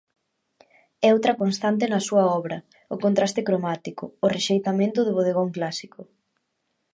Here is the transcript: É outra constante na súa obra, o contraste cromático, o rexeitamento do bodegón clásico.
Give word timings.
É 1.07 1.09
outra 1.15 1.37
constante 1.41 1.85
na 1.91 2.01
súa 2.07 2.23
obra, 2.39 2.57
o 2.93 2.95
contraste 3.03 3.41
cromático, 3.47 4.03
o 4.25 4.27
rexeitamento 4.35 4.99
do 5.03 5.15
bodegón 5.17 5.49
clásico. 5.57 6.01